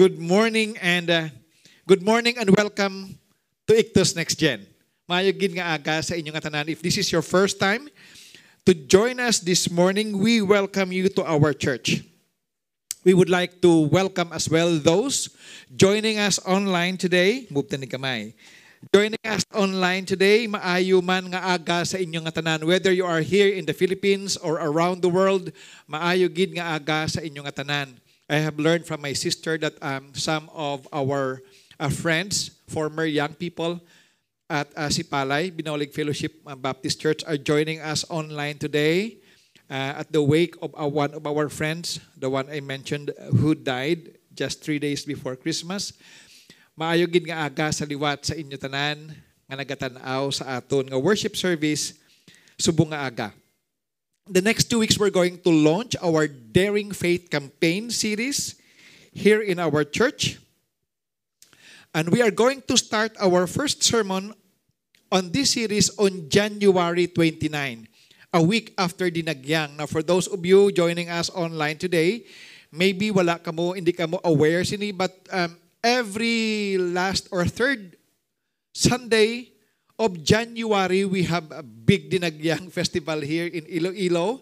[0.00, 1.28] Good morning and uh,
[1.84, 3.20] good morning and welcome
[3.68, 4.64] to Ictus Next Gen.
[5.04, 6.72] Mayagin nga aga sa inyong atanan.
[6.72, 7.84] If this is your first time
[8.64, 12.00] to join us this morning, we welcome you to our church.
[13.04, 15.36] We would like to welcome as well those
[15.68, 17.44] joining us online today.
[17.52, 18.32] Move ni kamay.
[18.96, 22.64] Joining us online today, maayo man nga aga sa inyong atanan.
[22.64, 25.52] Whether you are here in the Philippines or around the world,
[25.84, 28.00] maayo gid nga aga sa inyong atanan.
[28.30, 31.42] I have learned from my sister that um, some of our
[31.82, 33.82] uh, friends, former young people
[34.46, 39.18] at uh, Sipalay, Binolig Fellowship uh, Baptist Church are joining us online today
[39.66, 43.58] uh, at the wake of uh, one of our friends, the one I mentioned who
[43.58, 45.90] died just three days before Christmas.
[46.78, 49.10] Maayo gid nga aga sa liwat sa inyo tanan
[49.50, 51.98] nga nagatanaw sa aton nga worship service
[52.54, 53.28] subong nga aga.
[54.30, 58.54] The next two weeks we're going to launch our Daring Faith campaign series
[59.10, 60.38] here in our church.
[61.90, 64.30] And we are going to start our first sermon
[65.10, 67.90] on this series on January 29,
[68.30, 69.74] a week after Dinagyang.
[69.74, 72.22] Now, for those of you joining us online today,
[72.70, 77.98] maybe wala ka hindi ka aware sini, but um, every last or third
[78.70, 79.49] Sunday
[80.00, 84.40] of January, we have a big Dinagyang festival here in Iloilo.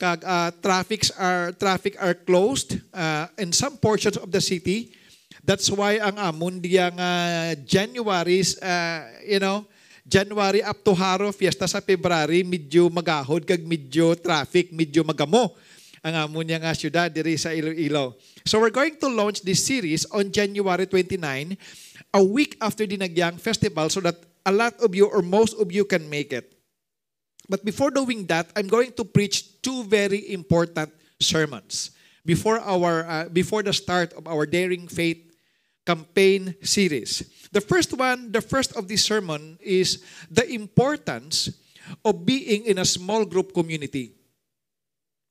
[0.00, 4.96] Kag uh, traffics are traffic are closed uh, in some portions of the city.
[5.44, 9.64] That's why ang amon diyang uh, January, uh, you know,
[10.04, 15.54] January up to Haro, fiesta sa February, medyo magahod, kag medyo traffic, medyo magamo
[16.06, 18.14] ang amon niya nga syudad diri sa Iloilo.
[18.46, 21.58] So we're going to launch this series on January 29,
[22.14, 24.14] a week after the Nagyang Festival so that
[24.46, 26.54] a lot of you or most of you can make it.
[27.48, 31.90] But before doing that, I'm going to preach two very important sermons
[32.24, 35.22] before our uh, before the start of our Daring Faith
[35.86, 37.22] campaign series.
[37.52, 41.54] The first one, the first of this sermon is the importance
[42.02, 44.15] of being in a small group community.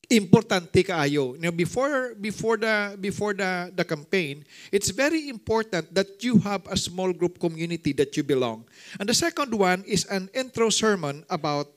[0.10, 1.34] Importante kaayo.
[1.40, 6.78] Know, before before the before the the campaign, it's very important that you have a
[6.78, 8.70] small group community that you belong.
[9.02, 11.74] And the second one is an intro sermon about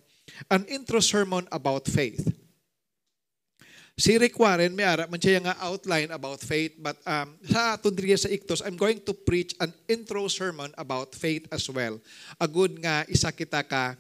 [0.52, 2.28] an intro sermon about faith.
[3.98, 8.14] Si Rick Warren, may ara man siya nga outline about faith, but um, sa tundriya
[8.14, 11.98] sa Iktos, I'm going to preach an intro sermon about faith as well.
[12.38, 13.98] Agud nga isa kita ka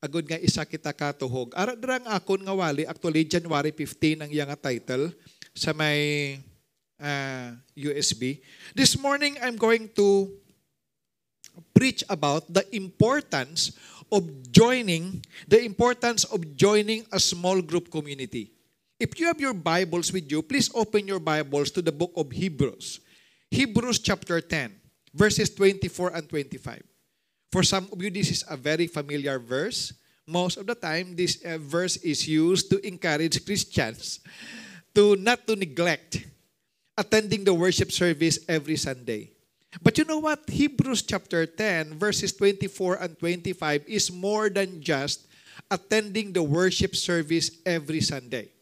[0.00, 1.52] agud nga isa kita ka tuhog.
[1.56, 5.12] Ara drang akon nga wali, actually January 15 ang iyang title
[5.56, 6.36] sa may
[7.00, 8.40] uh, USB.
[8.76, 10.28] This morning, I'm going to
[11.72, 13.72] preach about the importance
[14.12, 18.52] of joining, the importance of joining a small group community.
[19.00, 22.32] If you have your Bibles with you, please open your Bibles to the book of
[22.32, 23.00] Hebrews.
[23.50, 24.72] Hebrews chapter 10,
[25.12, 26.95] verses 24 and 25.
[27.56, 29.96] For some of you, this is a very familiar verse.
[30.28, 34.20] Most of the time, this uh, verse is used to encourage Christians
[34.92, 36.20] to not to neglect
[37.00, 39.32] attending the worship service every Sunday.
[39.80, 40.44] But you know what?
[40.44, 45.24] Hebrews chapter 10, verses 24 and 25 is more than just
[45.72, 48.52] attending the worship service every Sunday.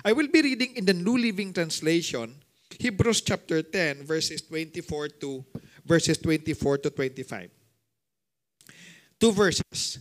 [0.00, 2.40] I will be reading in the New Living Translation,
[2.72, 5.44] Hebrews chapter 10, verses 24 to
[5.84, 7.59] verses 24 to 25.
[9.20, 10.00] Two verses.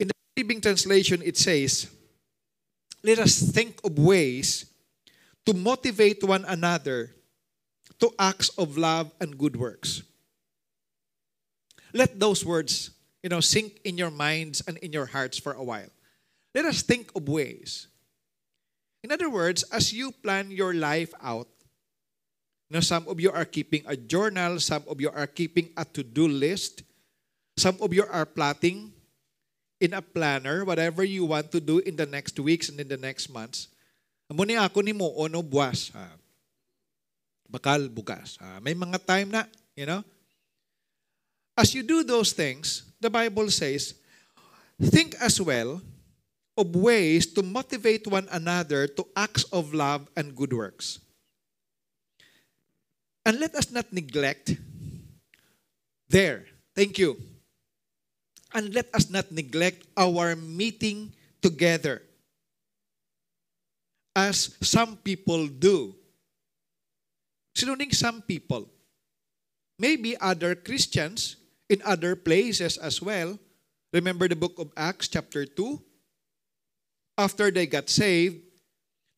[0.00, 1.88] In the Living Translation, it says,
[3.04, 4.64] Let us think of ways
[5.44, 7.14] to motivate one another
[8.00, 10.02] to acts of love and good works.
[11.92, 12.90] Let those words,
[13.22, 15.88] you know, sink in your minds and in your hearts for a while.
[16.54, 17.88] Let us think of ways.
[19.04, 21.48] In other words, as you plan your life out,
[22.68, 25.84] you know, some of you are keeping a journal, some of you are keeping a
[25.84, 26.82] to-do list,
[27.56, 28.92] some of you are plotting
[29.80, 32.96] in a planner whatever you want to do in the next weeks and in the
[32.96, 33.68] next months.
[34.30, 35.92] Amo ni ako ni mo ono buwas.
[35.94, 36.06] Ha.
[37.48, 38.36] Bakal bukas.
[38.42, 38.58] Ha.
[38.60, 39.42] May mga time na,
[39.78, 40.02] you know.
[41.56, 43.96] As you do those things, the Bible says,
[44.76, 45.80] think as well
[46.56, 50.98] of ways to motivate one another to acts of love and good works.
[53.24, 54.56] And let us not neglect
[56.08, 56.44] there.
[56.74, 57.16] Thank you.
[58.56, 61.12] And let us not neglect our meeting
[61.44, 62.00] together
[64.16, 65.92] as some people do.
[67.52, 68.72] Sinuning some people.
[69.78, 71.36] Maybe other Christians
[71.68, 73.38] in other places as well.
[73.92, 75.76] Remember the book of Acts, chapter 2?
[77.18, 78.40] After they got saved,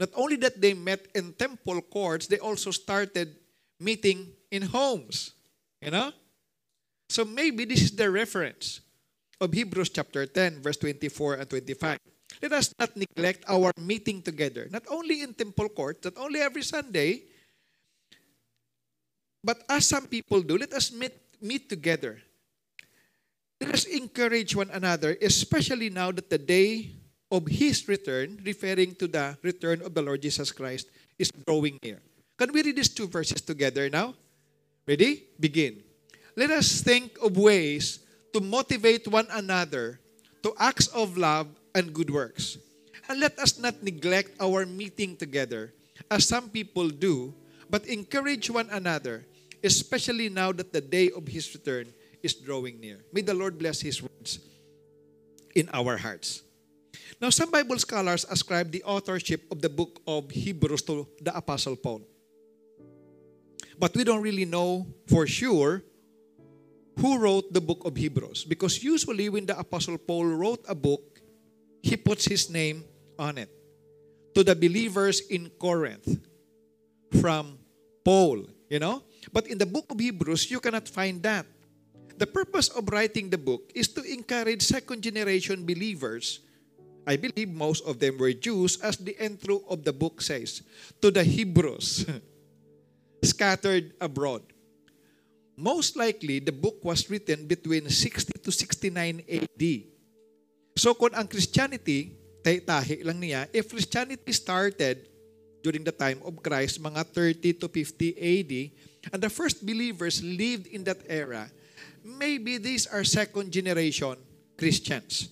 [0.00, 3.38] not only that they met in temple courts, they also started
[3.79, 5.31] meeting in homes.
[5.81, 6.11] You know?
[7.08, 8.81] So maybe this is the reference
[9.40, 11.99] of Hebrews chapter 10, verse 24 and 25.
[12.43, 16.62] Let us not neglect our meeting together, not only in temple court, not only every
[16.62, 17.23] Sunday,
[19.43, 22.20] but as some people do, let us meet, meet together.
[23.61, 26.90] Let us encourage one another, especially now that the day
[27.31, 32.00] of His return, referring to the return of the Lord Jesus Christ, is drawing near.
[32.38, 34.14] Can we read these two verses together now?
[34.87, 35.26] Ready?
[35.40, 35.82] Begin.
[36.37, 37.99] Let us think of ways
[38.33, 40.01] to motivate one another
[40.43, 42.59] to acts of love and good works.
[43.09, 45.73] And let us not neglect our meeting together,
[46.11, 47.35] as some people do,
[47.71, 49.25] but encourage one another,
[49.65, 51.93] especially now that the day of His return
[52.23, 53.01] is drawing near.
[53.13, 54.41] May the Lord bless His words
[55.55, 56.43] in our hearts.
[57.21, 61.77] Now, some Bible scholars ascribe the authorship of the book of Hebrews to the Apostle
[61.77, 62.03] Paul.
[63.79, 65.83] But we don't really know for sure
[66.99, 71.23] who wrote the book of Hebrews because usually when the Apostle Paul wrote a book,
[71.83, 72.85] he puts his name
[73.19, 73.50] on it.
[74.35, 76.19] To the believers in Corinth
[77.21, 77.59] from
[78.05, 79.03] Paul, you know?
[79.33, 81.47] But in the book of Hebrews, you cannot find that.
[82.19, 86.41] The purpose of writing the book is to encourage second generation believers.
[87.06, 90.62] I believe most of them were Jews, as the intro of the book says,
[91.00, 92.06] to the Hebrews
[93.23, 94.43] scattered abroad.
[95.59, 99.65] Most likely, the book was written between 60 to 69 AD.
[100.79, 102.15] So kung ang Christianity,
[102.47, 105.11] tahi lang niya, if Christianity started
[105.59, 108.53] during the time of Christ, mga 30 to 50 AD,
[109.11, 111.51] and the first believers lived in that era,
[112.07, 114.15] maybe these are second generation
[114.55, 115.27] Christians.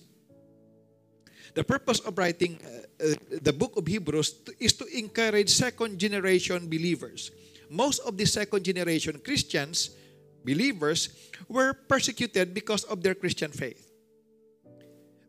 [1.55, 6.67] The purpose of writing uh, uh, the book of Hebrews is to encourage second generation
[6.67, 7.31] believers.
[7.71, 9.95] Most of the second generation Christians,
[10.47, 11.11] believers,
[11.51, 13.91] were persecuted because of their Christian faith.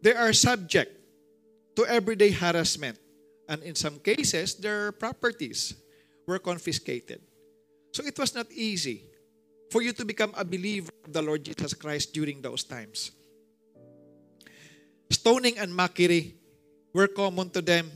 [0.00, 0.94] They are subject
[1.74, 3.02] to everyday harassment,
[3.50, 5.74] and in some cases, their properties
[6.22, 7.18] were confiscated.
[7.90, 9.02] So it was not easy
[9.74, 13.10] for you to become a believer of the Lord Jesus Christ during those times.
[15.10, 16.36] Stoning and mockery
[16.94, 17.90] were common to them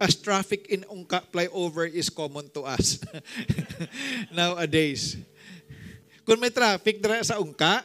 [0.00, 2.98] as traffic in Ungka flyover is common to us
[4.34, 5.16] nowadays.
[6.24, 7.84] Kung may traffic sa Ungka,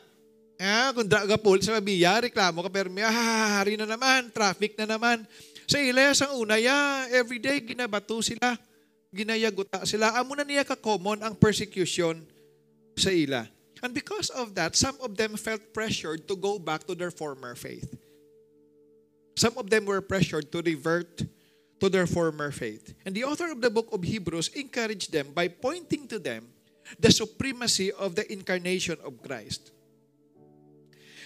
[0.60, 4.76] Ah, kung draga pool sa mabiya, reklamo ka, pero may ah, hari na naman, traffic
[4.76, 5.24] na naman.
[5.64, 8.60] Sa Iles, ang una, ya, everyday, ginabato sila,
[9.16, 10.12] ginayaguta sila.
[10.20, 12.20] Amo na niya ka-common ang persecution
[13.00, 13.48] sa ila.
[13.80, 17.56] And because of that, some of them felt pressured to go back to their former
[17.56, 17.96] faith.
[19.40, 21.24] Some of them were pressured to revert
[21.80, 22.92] to their former faith.
[23.08, 26.52] And the author of the book of Hebrews encouraged them by pointing to them
[26.98, 29.72] the supremacy of the incarnation of Christ.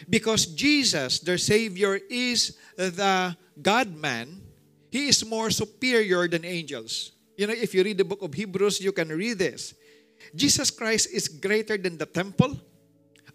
[0.10, 4.42] Because Jesus, their Savior, is the God-man,
[4.92, 7.14] He is more superior than angels.
[7.38, 9.74] You know, if you read the book of Hebrews, you can read this.
[10.36, 12.60] Jesus Christ is greater than the temple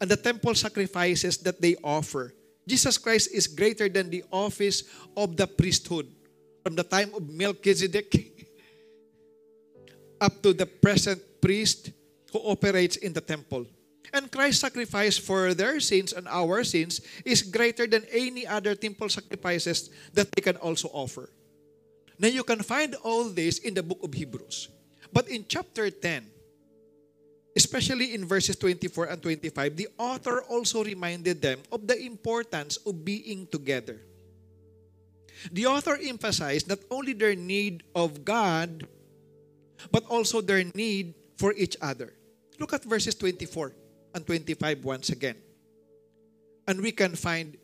[0.00, 2.34] and the temple sacrifices that they offer.
[2.66, 4.84] Jesus Christ is greater than the office
[5.16, 6.06] of the priesthood
[6.62, 8.12] from the time of Melchizedek
[10.20, 11.92] up to the present priest
[12.32, 13.66] who operates in the temple.
[14.12, 19.08] And Christ's sacrifice for their sins and our sins is greater than any other temple
[19.08, 21.28] sacrifices that they can also offer.
[22.18, 24.68] Now you can find all this in the book of Hebrews.
[25.12, 26.24] But in chapter 10,
[27.56, 33.04] especially in verses 24 and 25, the author also reminded them of the importance of
[33.04, 34.00] being together.
[35.52, 38.88] The author emphasized not only their need of God,
[39.92, 42.17] but also their need for each other.
[42.58, 43.74] Look at verses 24
[44.14, 45.36] and 25 once again.
[46.66, 47.56] And we can find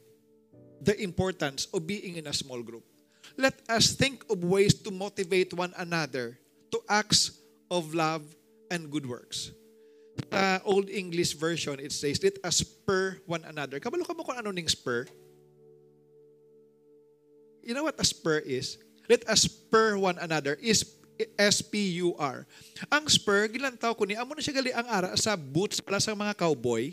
[0.81, 2.85] the importance of being in a small group.
[3.37, 6.39] Let us think of ways to motivate one another
[6.71, 8.23] to acts of love
[8.71, 9.51] and good works.
[10.31, 13.81] The Old English version, it says, let us spur one another.
[13.81, 15.07] Kabalo ka mo kung ano ning spur?
[17.65, 18.79] You know what a spur is?
[19.09, 20.85] Let us spur one another is
[21.39, 22.37] S-P-U-R.
[22.91, 26.15] Ang spur, gilantaw ko ni, amo na siya gali ang ara sa boots pala sa
[26.15, 26.91] mga cowboy.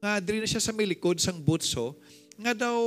[0.00, 1.96] Nga, diri na siya sa may likod sang boots ho.
[2.40, 2.78] Nga daw,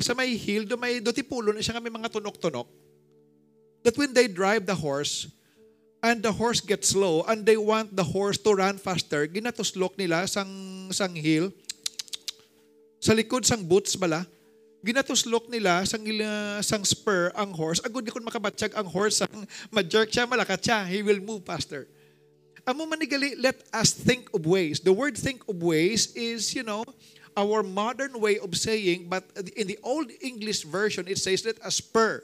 [0.00, 2.68] sa may hill, do may do tipulo na siya kami mga tunok-tunok.
[3.84, 5.28] That when they drive the horse,
[6.00, 10.24] and the horse gets slow, and they want the horse to run faster, ginatuslok nila
[10.24, 10.48] sang,
[10.92, 11.52] sang hill,
[13.00, 14.24] sa likod sang boots bala,
[14.80, 16.04] ginatuslok nila sang
[16.64, 20.88] sang spur ang horse agud di kun makabatsyag ang horse sang ma-jerk siya malakat siya
[20.88, 21.84] he will move faster
[22.66, 24.80] Amo manigali, let us think of ways.
[24.80, 26.84] The word think of ways is, you know,
[27.36, 29.24] our modern way of saying, but
[29.56, 32.22] in the old English version, it says let us spur.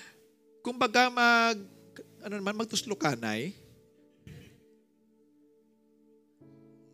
[0.64, 1.56] Kumbaga mag,
[2.20, 3.56] ano naman, magtuslukanay.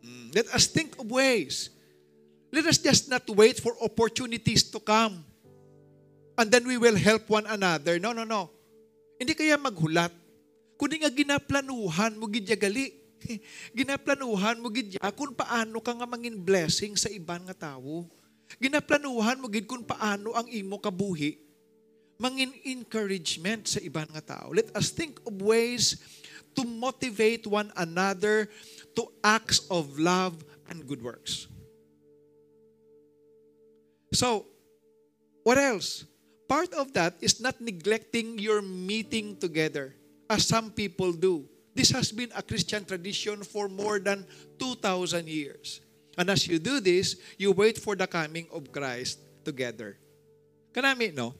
[0.06, 1.74] Mm, Let us think of ways.
[2.56, 5.20] Let us just not wait for opportunities to come.
[6.40, 8.00] And then we will help one another.
[8.00, 8.48] No, no, no.
[9.20, 10.08] Hindi kaya maghulat.
[10.80, 12.96] Kundi nga ginaplanuhan mo gidya gali.
[13.76, 18.08] Ginaplanuhan mo gidya kung paano ka nga mangin blessing sa iban nga tao.
[18.56, 21.46] Ginaplanuhan mo gid kung paano ang imo kabuhi
[22.16, 24.48] mangin encouragement sa iban nga tao.
[24.52, 26.00] Let us think of ways
[26.56, 28.48] to motivate one another
[28.96, 30.40] to acts of love
[30.72, 31.52] and good works.
[34.16, 34.48] So,
[35.44, 36.08] what else?
[36.48, 39.92] Part of that is not neglecting your meeting together,
[40.32, 41.44] as some people do.
[41.76, 44.24] This has been a Christian tradition for more than
[44.56, 45.84] 2,000 years.
[46.16, 50.00] And as you do this, you wait for the coming of Christ together.
[50.72, 51.36] Can I, Kanami, no?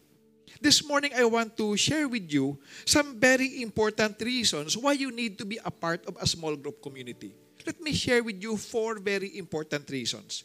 [0.61, 5.41] This morning, I want to share with you some very important reasons why you need
[5.41, 7.33] to be a part of a small group community.
[7.65, 10.45] Let me share with you four very important reasons.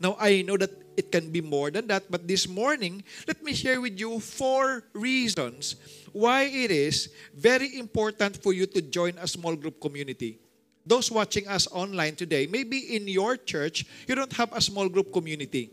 [0.00, 3.52] Now, I know that it can be more than that, but this morning, let me
[3.52, 5.76] share with you four reasons
[6.12, 10.40] why it is very important for you to join a small group community.
[10.86, 15.12] Those watching us online today, maybe in your church, you don't have a small group
[15.12, 15.70] community.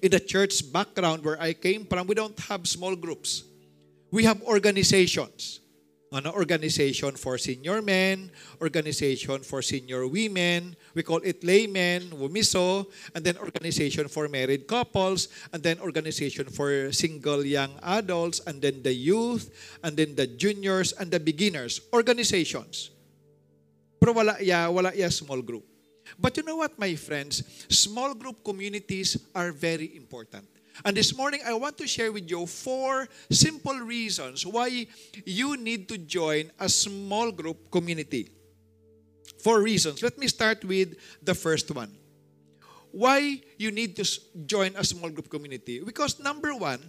[0.00, 3.44] In the church background where I came from, we don't have small groups.
[4.10, 5.61] We have organizations.
[6.12, 8.28] Ano, organization for senior men,
[8.60, 12.84] organization for senior women, we call it laymen, wumiso,
[13.16, 18.84] and then organization for married couples, and then organization for single young adults, and then
[18.84, 19.48] the youth,
[19.80, 21.80] and then the juniors, and the beginners.
[21.96, 22.92] Organizations.
[23.96, 25.64] Pero wala ya, wala ya small group.
[26.20, 27.40] But you know what, my friends?
[27.72, 30.44] Small group communities are very important.
[30.84, 34.86] And this morning, I want to share with you four simple reasons why
[35.24, 38.30] you need to join a small group community.
[39.42, 40.02] Four reasons.
[40.02, 41.92] Let me start with the first one.
[42.92, 44.04] Why you need to
[44.46, 45.80] join a small group community?
[45.80, 46.80] Because number one,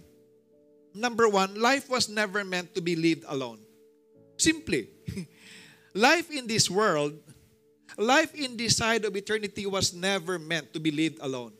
[0.94, 3.58] number one, life was never meant to be lived alone.
[4.36, 4.88] Simply,
[5.94, 7.14] life in this world,
[7.96, 11.52] life in this side of eternity was never meant to be lived alone.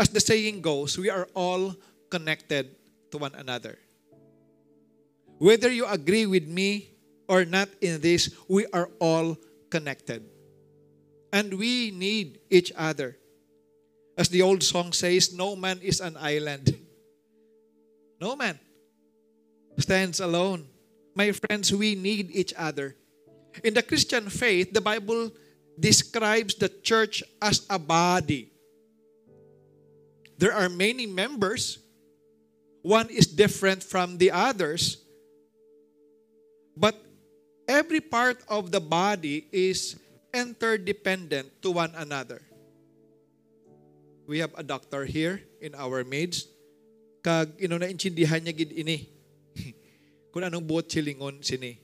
[0.00, 1.76] As the saying goes, we are all
[2.08, 2.72] connected
[3.12, 3.76] to one another.
[5.36, 6.88] Whether you agree with me
[7.28, 9.36] or not in this, we are all
[9.68, 10.24] connected.
[11.30, 13.18] And we need each other.
[14.16, 16.80] As the old song says, no man is an island.
[18.18, 18.58] No man
[19.76, 20.64] stands alone.
[21.14, 22.96] My friends, we need each other.
[23.62, 25.30] In the Christian faith, the Bible
[25.78, 28.50] describes the church as a body.
[30.40, 31.76] There are many members.
[32.80, 34.96] One is different from the others.
[36.72, 36.96] But
[37.68, 40.00] every part of the body is
[40.32, 42.40] interdependent to one another.
[44.24, 46.48] We have a doctor here in our midst.
[47.20, 49.12] Kag ino na intindihan niya gid ini.
[50.32, 51.76] Kung anong buot silingon sini.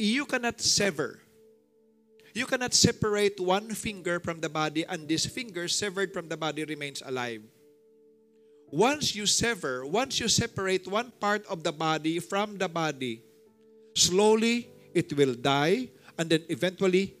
[0.00, 1.20] You cannot sever.
[2.36, 6.68] You cannot separate one finger from the body and this finger severed from the body
[6.68, 7.40] remains alive.
[8.68, 13.24] Once you sever, once you separate one part of the body from the body,
[13.96, 15.88] slowly it will die
[16.20, 17.16] and then eventually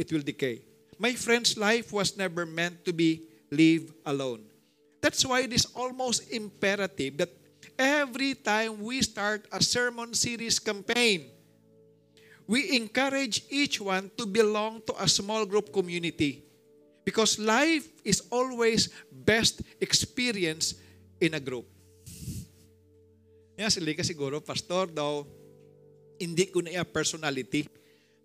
[0.00, 0.64] it will decay.
[0.96, 3.20] My friend's life was never meant to be
[3.52, 4.48] lived alone.
[5.04, 7.36] That's why it is almost imperative that
[7.78, 11.35] every time we start a sermon series campaign,
[12.46, 16.46] we encourage each one to belong to a small group community
[17.02, 20.78] because life is always best experienced
[21.22, 21.66] in a group.
[23.56, 25.24] Yan, sila ka siguro, pastor daw,
[26.18, 27.64] hindi ko na iya personality.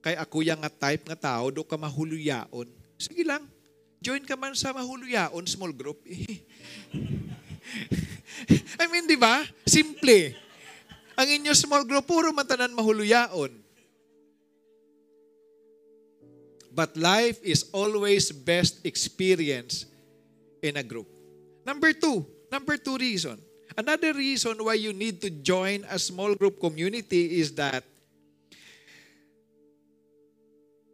[0.01, 2.67] Kay ako yung nga type nga tao, do ka mahuluyaon.
[2.97, 3.45] Sige lang,
[4.01, 6.01] join ka man sa mahuluyaon small group.
[8.81, 9.45] I mean, di ba?
[9.63, 10.35] Simple.
[11.15, 13.60] Ang inyo small group, puro matanan mahuluyaon.
[16.71, 19.85] But life is always best experienced
[20.63, 21.07] in a group.
[21.65, 23.39] Number two, number two reason.
[23.77, 27.83] Another reason why you need to join a small group community is that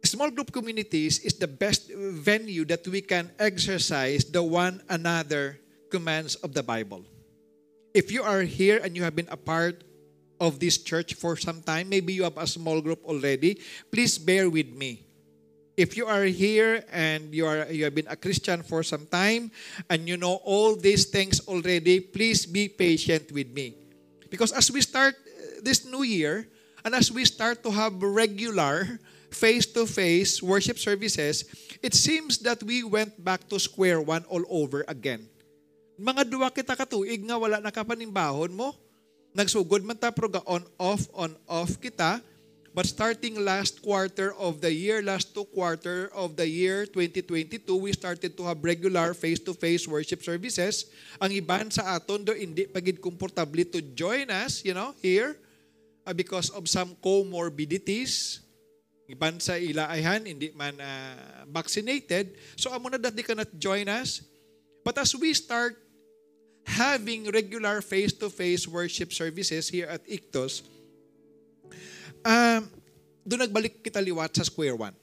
[0.08, 6.34] small group communities is the best venue that we can exercise the one another commands
[6.40, 7.04] of the Bible.
[7.92, 9.84] If you are here and you have been a part
[10.40, 14.48] of this church for some time, maybe you have a small group already, please bear
[14.48, 15.07] with me.
[15.78, 19.54] If you are here and you are you have been a Christian for some time
[19.86, 23.78] and you know all these things already, please be patient with me.
[24.26, 26.50] Because as we start uh, this new year
[26.82, 28.98] and as we start to have regular
[29.30, 31.46] face-to-face worship services,
[31.78, 35.30] it seems that we went back to square one all over again.
[35.94, 38.74] Mga duwa kita katuig nga wala nakapanimbahon mo.
[39.30, 42.18] Nagsugod man ta pero on off on off kita.
[42.78, 47.90] But starting last quarter of the year, last two quarter of the year 2022, we
[47.90, 50.86] started to have regular face-to-face worship services.
[51.18, 55.34] Ang iban sa aton do hindi pagid komportable to join us, you know, here
[56.06, 58.46] uh, because of some comorbidities.
[59.10, 62.38] Iban sa ilaayhan, hindi man uh, vaccinated.
[62.54, 64.22] So amo na that they cannot join us.
[64.86, 65.74] But as we start
[66.62, 70.77] having regular face-to-face worship services here at Ictos,
[72.24, 72.60] um,
[73.28, 74.96] doon nagbalik kita liwat sa square one.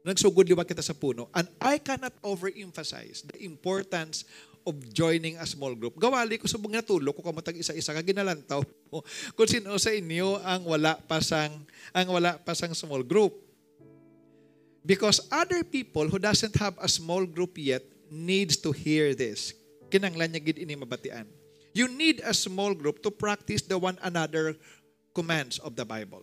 [0.00, 1.28] Nagsugod liwat kita sa puno.
[1.36, 4.24] And I cannot overemphasize the importance
[4.64, 5.96] of joining a small group.
[5.96, 8.60] Gawali ko sa mga tulo ko kamatag isa-isa ka ginalantaw
[8.92, 9.00] mo
[9.36, 11.52] kung sino sa inyo ang wala pasang
[11.96, 13.32] ang wala pasang small group.
[14.80, 19.52] Because other people who doesn't have a small group yet needs to hear this.
[19.92, 21.28] Kinanglan niya gid ini mabatian.
[21.76, 24.56] You need a small group to practice the one another
[25.14, 26.22] commands of the Bible.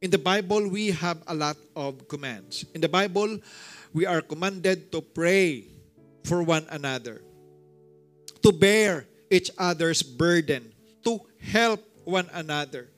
[0.00, 2.64] In the Bible, we have a lot of commands.
[2.74, 3.38] In the Bible,
[3.92, 5.66] we are commanded to pray
[6.22, 7.20] for one another,
[8.42, 10.72] to bear each other's burden,
[11.04, 12.88] to help one another,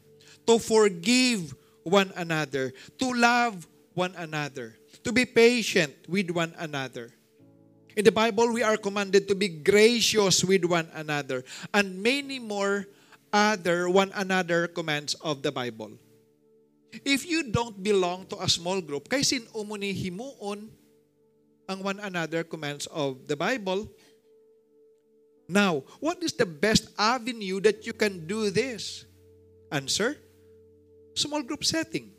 [0.47, 7.11] to forgive one another, to love one another, to be patient with one another.
[7.97, 12.87] In the Bible, we are commanded to be gracious with one another, and many more
[13.33, 15.95] other one another commands of the Bible.
[17.07, 20.67] If you don't belong to a small group, kay sin umuni himuon
[21.71, 23.87] ang one another commands of the Bible.
[25.47, 29.07] Now, what is the best avenue that you can do this?
[29.71, 30.19] Answer,
[31.15, 32.11] small group setting.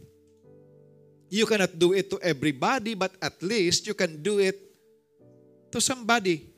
[1.31, 4.59] You cannot do it to everybody, but at least you can do it
[5.71, 6.50] to somebody.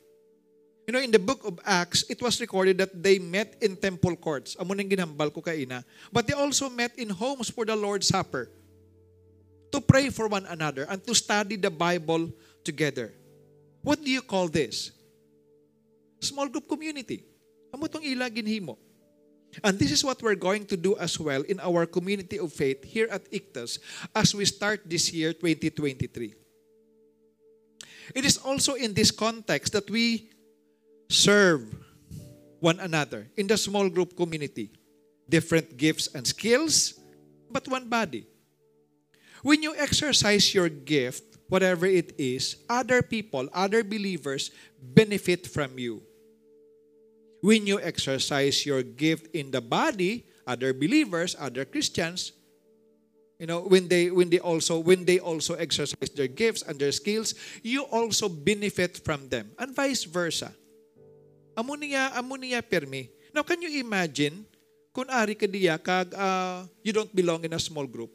[0.88, 4.16] You know, in the book of Acts, it was recorded that they met in temple
[4.16, 4.56] courts.
[4.60, 5.84] Amo nang ginambal ko kaina.
[6.12, 8.52] But they also met in homes for the Lord's Supper
[9.72, 12.30] to pray for one another and to study the Bible
[12.64, 13.16] together.
[13.82, 14.92] What do you call this?
[16.20, 17.24] Small group community.
[17.74, 18.76] Amo tong ila ginhimo.
[19.64, 22.84] And this is what we're going to do as well in our community of faith
[22.84, 23.80] here at Ictus
[24.16, 26.34] as we start this year 2023.
[28.16, 30.33] It is also in this context that we
[31.10, 31.74] serve
[32.60, 34.72] one another in the small group community.
[35.28, 37.00] Different gifts and skills,
[37.52, 38.28] but one body.
[39.42, 46.02] When you exercise your gift, whatever it is, other people, other believers benefit from you.
[47.42, 52.32] When you exercise your gift in the body, other believers, other Christians,
[53.40, 56.96] you know, when they when they also when they also exercise their gifts and their
[56.96, 60.56] skills, you also benefit from them, and vice versa.
[61.56, 63.10] Amo niya permi.
[63.34, 64.46] Now, can you imagine
[64.94, 68.14] kung ari ka diya kag uh, you don't belong in a small group.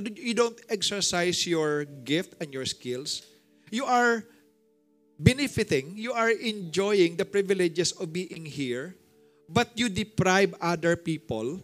[0.00, 3.24] You don't exercise your gift and your skills.
[3.68, 4.24] You are
[5.20, 8.96] benefiting, you are enjoying the privileges of being here,
[9.48, 11.60] but you deprive other people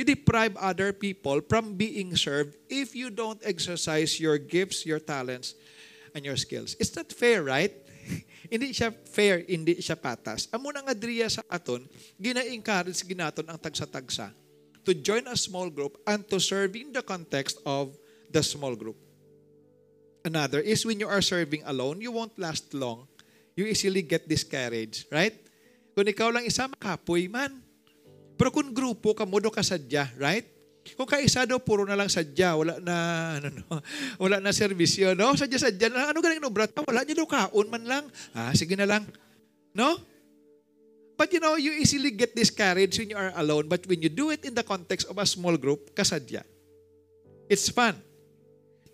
[0.00, 5.52] You deprive other people from being served if you don't exercise your gifts, your talents,
[6.14, 6.72] and your skills.
[6.80, 7.76] It's not fair, right?
[8.52, 10.50] hindi siya fair, hindi siya patas.
[10.50, 11.86] Amo nga driya sa aton,
[12.18, 14.32] gina-encourage ginaton ang tagsa-tagsa
[14.84, 17.92] to join a small group and to serve in the context of
[18.32, 18.96] the small group.
[20.24, 23.08] Another is when you are serving alone, you won't last long.
[23.56, 25.36] You easily get discouraged, right?
[25.96, 27.60] Kung ikaw lang isa, makapoy man.
[28.36, 30.44] Pero kung grupo ka, modo ka sadya, right?
[30.96, 32.96] Kung kaisa daw, puro na lang sadya, wala na,
[33.36, 33.64] ano, no,
[34.24, 35.36] wala na servisyo, no?
[35.36, 36.72] Sadya-sadya na, ano galing no, brat?
[36.72, 38.04] Wala niya daw kaon man lang.
[38.32, 39.04] Ah, sige na lang.
[39.76, 40.00] No?
[41.20, 43.68] But you know, you easily get discouraged when you are alone.
[43.68, 46.40] But when you do it in the context of a small group, kasadya.
[47.44, 48.00] It's fun.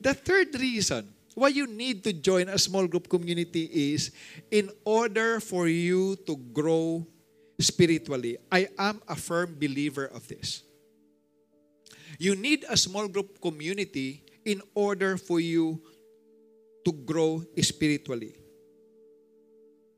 [0.02, 1.06] The third reason
[1.38, 4.10] why you need to join a small group community is
[4.50, 7.06] in order for you to grow
[7.62, 8.42] spiritually.
[8.50, 10.65] I am a firm believer of this.
[12.18, 15.82] You need a small group community in order for you
[16.84, 18.38] to grow spiritually.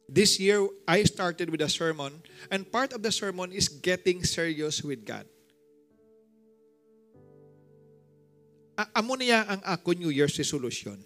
[0.08, 4.80] This year, I started with a sermon, and part of the sermon is getting serious
[4.80, 5.28] with God.
[8.96, 10.96] Amo niya ang ako New Year's resolution.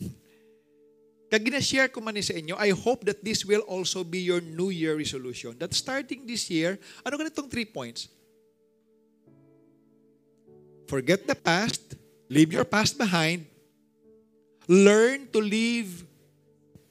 [1.32, 4.68] Kag ginashare ko man sa inyo, I hope that this will also be your New
[4.68, 5.56] Year resolution.
[5.56, 8.12] That starting this year, ano ganitong three points?
[10.86, 11.94] Forget the past,
[12.28, 13.46] leave your past behind,
[14.68, 16.04] learn to live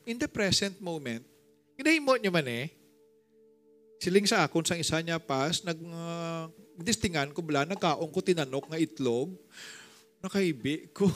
[0.05, 1.23] in the present moment.
[1.77, 2.67] Ginahimo niya man eh.
[4.01, 6.49] Siling sa akon sa isa niya pas, nag uh,
[6.81, 9.37] distingan ko bala, nagkaong ko tinanok nga itlog.
[10.21, 11.05] Nakaibi ko.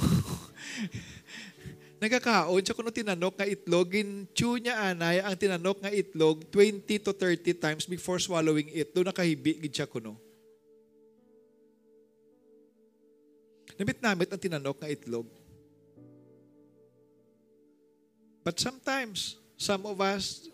[2.02, 7.12] Nagkakaon siya kuno tinanok nga itlog, ginchew niya anay ang tinanok nga itlog 20 to
[7.14, 8.94] 30 times before swallowing it.
[8.94, 10.25] Doon nakahibi gid siya kuno.
[13.76, 15.28] Namit-namit ang tinanok nga itlog.
[18.46, 20.48] But sometimes, some of us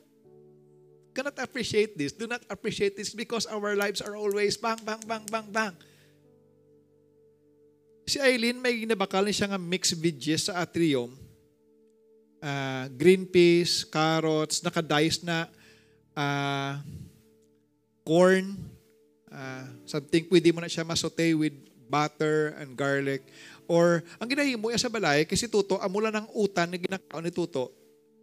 [1.11, 5.25] cannot appreciate this, do not appreciate this because our lives are always bang, bang, bang,
[5.27, 5.73] bang, bang.
[8.07, 11.11] Si Eileen, may ginabakal siya nga mixed veggies sa atrium.
[12.41, 15.45] Uh, green peas, carrots, nakadice na
[16.17, 16.81] uh,
[18.01, 18.57] corn,
[19.29, 21.53] uh, something pwede mo na siya masote with
[21.91, 23.27] butter and garlic.
[23.67, 27.75] Or, ang ginahimo sa balay, kasi tuto, amula ng utan na ginakaon ni tuto,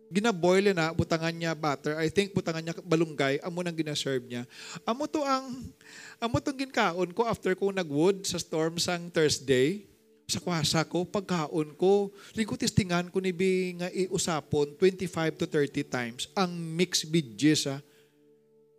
[0.08, 2.00] ginaboil na, butangan niya butter.
[2.00, 4.48] I think butangan niya balunggay, amo nang ginaserve niya.
[4.88, 5.68] Amo to ang,
[6.16, 9.84] amo tong ginkaon ko after ko nagwood sa storm sang Thursday
[10.28, 15.88] sa kwasa ko, pagkaon ko, ligo testingan ko ni Bi nga iusapon 25 to 30
[15.88, 17.80] times ang mixed bidges ha.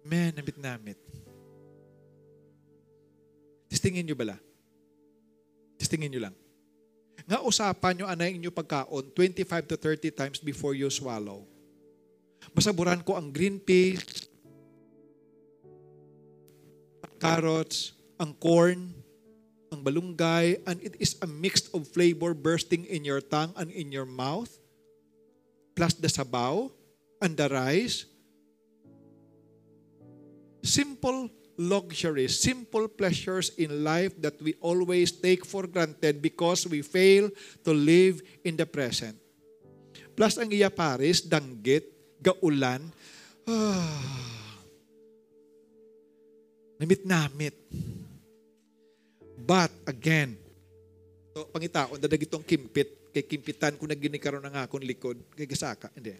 [0.05, 1.01] Man, namit-namit.
[3.65, 4.37] Testingin nyo bala?
[5.79, 6.35] Testingin nyo lang.
[7.23, 11.47] Nga usapan nyo anay inyo pagkaon 25 to 30 times before you swallow.
[12.51, 14.27] Masaburan ko ang green peas,
[17.19, 18.91] carrots, ang corn,
[19.69, 23.91] ang balunggay, and it is a mix of flavor bursting in your tongue and in
[23.91, 24.49] your mouth,
[25.75, 26.71] plus the sabaw
[27.21, 28.07] and the rice.
[30.63, 37.27] Simple luxuries, simple pleasures in life that we always take for granted because we fail
[37.67, 39.19] to live in the present.
[40.15, 41.83] Plus ang iya pares, danggit,
[42.23, 42.79] gaulan,
[43.43, 44.23] ah,
[46.79, 47.55] namit-namit.
[49.43, 50.39] But again,
[51.35, 55.91] to, pangitaon, dadag itong kimpit, kay kimpitan ko na ginikaroon ng akong likod, kay gasaka,
[55.91, 56.15] hindi.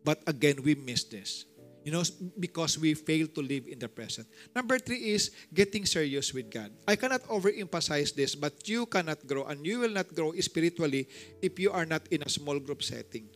[0.00, 1.51] But again, we miss this.
[1.82, 2.06] You know,
[2.38, 4.30] because we fail to live in the present.
[4.54, 6.70] Number three is getting serious with God.
[6.86, 11.08] I cannot overemphasize this, but you cannot grow and you will not grow spiritually
[11.42, 13.26] if you are not in a small group setting.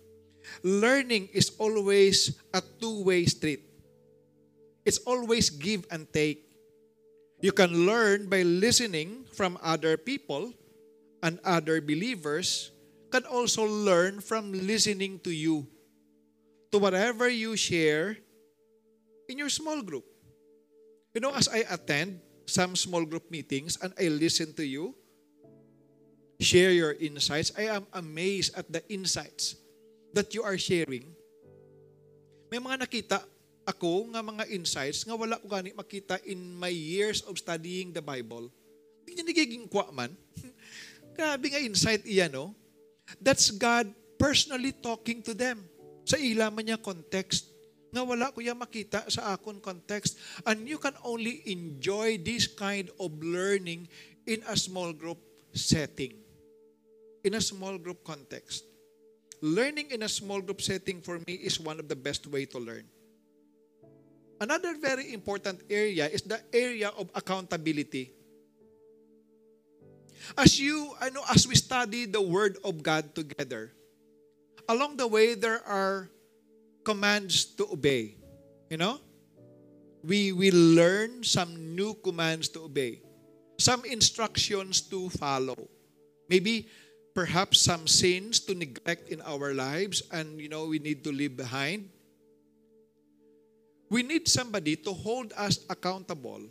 [0.62, 3.66] Learning is always a two-way street.
[4.86, 6.46] It's always give and take.
[7.42, 10.54] You can learn by listening from other people
[11.22, 12.70] and other believers
[13.10, 15.66] can also learn from listening to you.
[16.70, 18.18] To whatever you share
[19.28, 20.04] in your small group.
[21.14, 24.94] You know, as I attend some small group meetings and I listen to you,
[26.38, 29.56] share your insights, I am amazed at the insights
[30.12, 31.08] that you are sharing.
[32.52, 33.18] May mga nakita
[33.66, 38.04] ako nga mga insights nga wala ko gani makita in my years of studying the
[38.04, 38.46] Bible.
[39.02, 40.14] Hindi niya nagiging kwa man.
[41.16, 42.54] Grabe nga insight iyan, no?
[43.18, 45.64] That's God personally talking to them.
[46.06, 47.55] Sa ila man niya context
[47.94, 50.18] nga wala ko yan makita sa akon context.
[50.44, 53.88] And you can only enjoy this kind of learning
[54.26, 55.18] in a small group
[55.54, 56.14] setting.
[57.22, 58.66] In a small group context.
[59.42, 62.58] Learning in a small group setting for me is one of the best way to
[62.58, 62.86] learn.
[64.40, 68.12] Another very important area is the area of accountability.
[70.36, 73.72] As you, I know, as we study the Word of God together,
[74.68, 76.10] along the way there are
[76.86, 78.14] commands to obey.
[78.70, 79.02] You know?
[80.06, 83.02] We will learn some new commands to obey.
[83.58, 85.58] Some instructions to follow.
[86.30, 86.70] Maybe
[87.10, 91.34] perhaps some sins to neglect in our lives and you know we need to leave
[91.34, 91.88] behind.
[93.88, 96.44] We need somebody to hold us accountable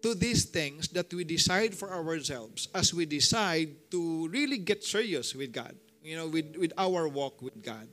[0.00, 5.34] to these things that we decide for ourselves as we decide to really get serious
[5.34, 7.86] with God, you know, with, with our walk with God.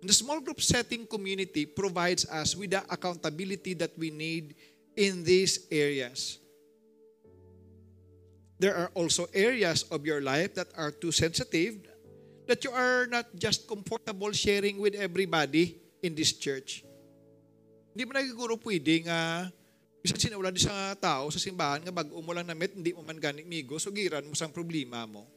[0.00, 4.56] The small group setting community provides us with the accountability that we need
[4.96, 6.40] in these areas.
[8.60, 11.80] There are also areas of your life that are too sensitive
[12.48, 16.84] that you are not just comfortable sharing with everybody in this church.
[17.92, 19.48] Hindi mo nagiguro pwede nga
[20.00, 23.20] Bisan sinaulan di sa tao sa simbahan nga bag-o mo lang namit, hindi mo man
[23.20, 25.28] gani migo, sugiran mo sang problema mo.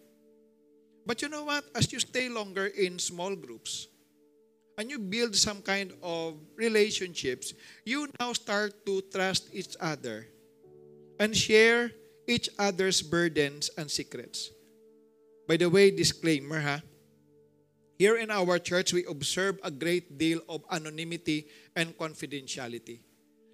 [1.04, 1.68] But you know what?
[1.76, 3.92] As you stay longer in small groups,
[4.78, 7.54] and you build some kind of relationships,
[7.86, 10.28] you now start to trust each other
[11.20, 11.92] and share
[12.28, 14.50] each other's burdens and secrets.
[15.48, 16.82] By the way, disclaimer ha,
[18.00, 23.00] here in our church, we observe a great deal of anonymity and confidentiality.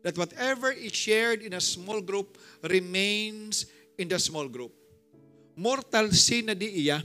[0.04, 3.66] That whatever is shared in a small group remains
[3.98, 4.72] in the small group.
[5.60, 7.04] Mortal sin na di iya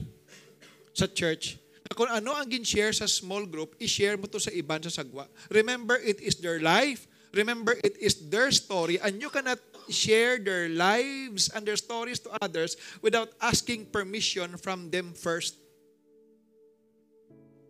[0.95, 1.59] sa church
[1.95, 5.25] kung ano ang gin-share sa small group, i-share mo to sa iban sa sagwa.
[5.47, 7.07] Remember, it is their life.
[7.31, 9.59] Remember, it is their story and you cannot
[9.91, 15.59] share their lives and their stories to others without asking permission from them first.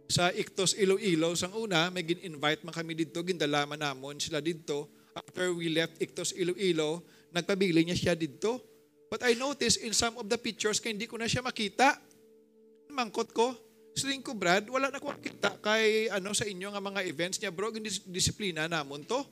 [0.05, 4.85] Sa Iktos Iloilo, sang una, may gin-invite man kami dito, gindalaman namon sila dito.
[5.17, 7.01] After we left Iktos Iloilo,
[7.33, 8.61] nagpabili niya siya dito.
[9.09, 11.97] But I noticed in some of the pictures, kaya hindi ko na siya makita.
[12.93, 13.57] Mangkot ko,
[13.95, 17.47] Siling ko, Brad, wala na ko kita kay ano sa inyo nga mga events niya,
[17.47, 19.23] bro, dis- disiplina namon to.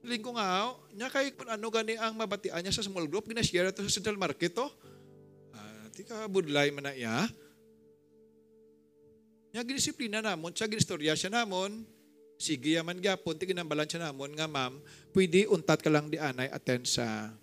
[0.00, 3.68] Siling ko nga, nya kay kung ano gani ang mabatian niya sa small group, ginashare
[3.76, 4.64] to sa central market to.
[5.52, 7.28] Ah, di ka budlay man na iya.
[9.52, 11.84] Nya gidisiplina namon, siya ginistorya siya namon.
[12.40, 14.80] Sige yaman gyapon, ti ginambalan siya namon nga ma'am,
[15.12, 17.36] pwede untat ka lang di anay attend sa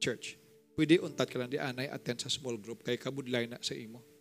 [0.00, 0.40] church.
[0.72, 4.00] Pwede untat ka lang di anay attend sa small group kay kabudlay na sa imo
[4.00, 4.15] uh,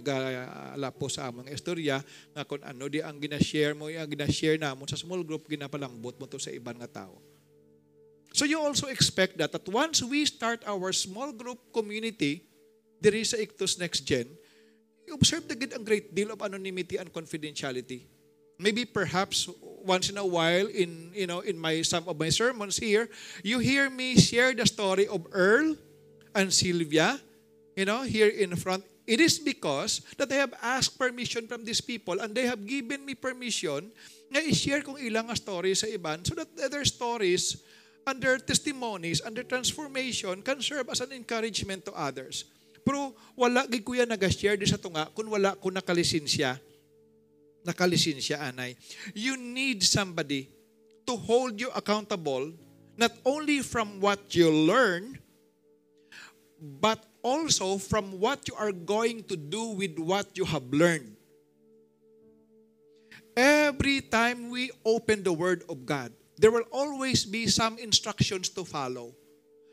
[0.00, 2.00] gala po sa among istorya
[2.32, 6.24] nga kung ano di ang ginashare mo, ang ginashare namon sa small group, ginapalambot mo
[6.24, 7.20] to sa ibang nga tao.
[8.34, 12.48] So you also expect that that once we start our small group community,
[12.98, 14.26] there is a Ictus Next Gen,
[15.06, 18.10] you observe the good, a great deal of anonymity and confidentiality.
[18.58, 19.46] Maybe perhaps
[19.84, 23.06] once in a while in you know in my some of my sermons here,
[23.44, 25.76] you hear me share the story of Earl
[26.34, 27.20] and Sylvia,
[27.78, 31.84] you know, here in front It is because that I have asked permission from these
[31.84, 33.92] people and they have given me permission
[34.32, 37.60] na i-share kong ilang stories sa iban so that their stories
[38.08, 42.48] and their testimonies and their transformation can serve as an encouragement to others.
[42.80, 46.56] Pero wala gid kuya nag-share di sa tunga kung wala ko nakalisensya.
[47.64, 48.76] Nakalisensya anay.
[49.12, 50.48] You need somebody
[51.04, 52.52] to hold you accountable
[52.96, 55.20] not only from what you learn
[56.60, 61.16] but also from what you are going to do with what you have learned.
[63.34, 68.62] Every time we open the Word of God, there will always be some instructions to
[68.62, 69.16] follow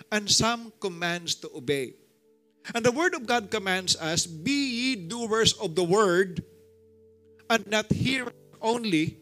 [0.09, 1.93] and some commands to obey.
[2.73, 6.41] And the Word of God commands us, Be ye doers of the Word,
[7.49, 9.17] and not hearers only,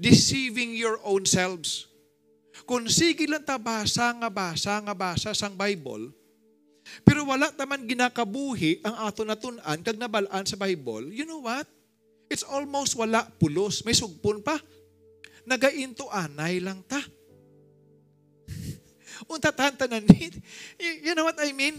[0.00, 1.86] deceiving your own selves.
[2.66, 6.10] Kung sige lang ta basa nga basa nga basa sang Bible,
[7.02, 11.64] pero wala taman ginakabuhi ang ato natunan kag nabalaan sa Bible, you know what?
[12.28, 13.84] It's almost wala pulos.
[13.84, 14.60] May sugpon pa.
[15.44, 17.00] Nagainto anay lang ta.
[19.32, 20.04] Unta tanan
[20.80, 21.76] You know what I mean?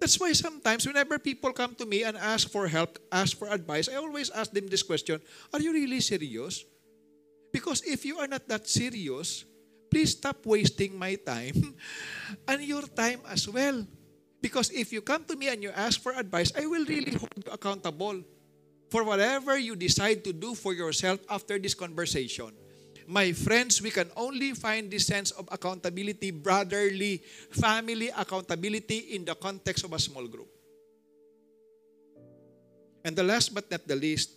[0.00, 3.84] That's why sometimes whenever people come to me and ask for help, ask for advice,
[3.84, 5.20] I always ask them this question,
[5.52, 6.64] are you really serious?
[7.52, 9.44] Because if you are not that serious,
[9.90, 11.74] please stop wasting my time
[12.48, 13.84] and your time as well.
[14.40, 17.36] Because if you come to me and you ask for advice, I will really hold
[17.36, 18.24] you accountable
[18.88, 22.50] for whatever you decide to do for yourself after this conversation.
[23.06, 29.34] My friends, we can only find this sense of accountability, brotherly, family accountability in the
[29.34, 30.48] context of a small group.
[33.04, 34.36] And the last but not the least,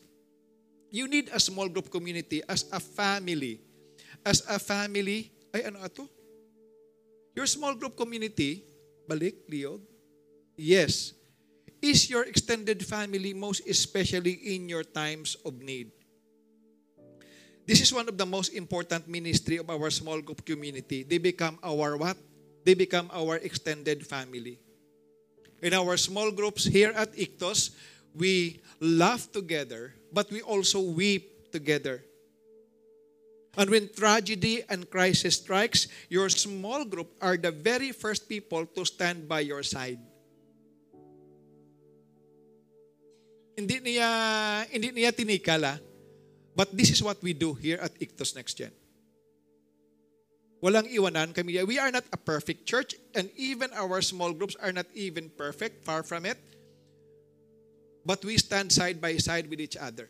[0.90, 3.62] you need a small group community as a family.
[4.26, 6.10] As a family, ay, ano ato?
[7.38, 8.66] Your small group community,
[9.06, 9.82] balik, Leo?
[10.58, 11.14] Yes.
[11.84, 15.92] Is your extended family most especially in your times of need?
[17.66, 21.04] This is one of the most important ministry of our small group community.
[21.04, 22.18] They become our what?
[22.64, 24.60] They become our extended family.
[25.64, 27.72] In our small groups here at Ictos,
[28.16, 32.04] we laugh together, but we also weep together.
[33.54, 38.82] And when tragedy and crisis strikes, your small group are the very first people to
[38.86, 40.02] stand by your side.
[43.54, 44.10] Hindi niya,
[44.74, 45.78] hindi niya tinikala,
[46.58, 48.74] but this is what we do here at Ictus Next Gen.
[50.58, 51.62] Walang iwanan kami.
[51.62, 55.86] We are not a perfect church and even our small groups are not even perfect,
[55.86, 56.42] far from it.
[58.02, 60.10] But we stand side by side with each other.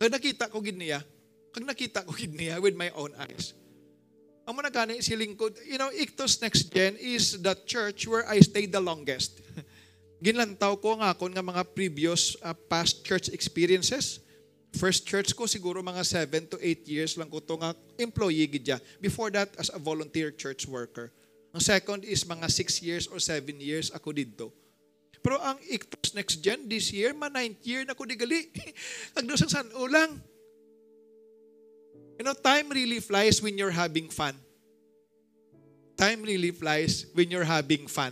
[0.00, 1.02] So nakita ko gid niya,
[1.58, 3.50] Kag nakita ko gid niya with my own eyes.
[4.46, 5.58] Amo na gani si lingkod.
[5.66, 9.42] You know, Ictus Next Gen is the church where I stayed the longest.
[10.22, 14.22] ginlantaw ko nga akon nga mga previous uh, past church experiences.
[14.78, 18.78] First church ko siguro mga 7 to 8 years lang ko to nga employee gidya.
[19.02, 21.10] Before that as a volunteer church worker.
[21.50, 24.54] Ang second is mga 6 years or 7 years ako dito.
[25.26, 28.46] Pero ang Ictus Next Gen this year, ma 9th year na ko digali.
[29.18, 30.37] Agdos ang san ulang.
[32.18, 34.34] You know, time really flies when you're having fun.
[35.94, 38.10] Time really flies when you're having fun.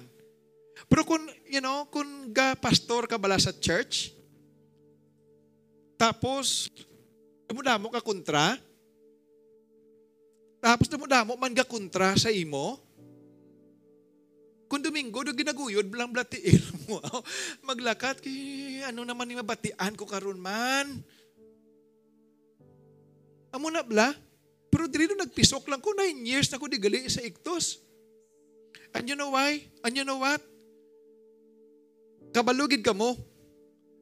[0.87, 4.15] Pero kung, you know, kung ga pastor ka bala sa church,
[5.99, 6.71] tapos,
[7.51, 8.55] damo ka kontra,
[10.61, 12.79] tapos damo man ga kontra sa imo,
[14.67, 16.99] kung Domingo, do ginaguyod, blang blatiil mo.
[17.71, 21.07] Maglakat, kay ano naman yung mabatian ko karon man.
[23.57, 24.13] Amo na bla?
[24.69, 27.81] Pero dili nagpisok lang ko, nine years na ko di gali sa iktos.
[28.93, 29.65] And you know why?
[29.81, 30.45] And you know what?
[32.37, 33.17] Kabalugid ka mo.